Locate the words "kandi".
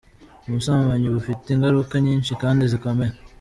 2.41-2.63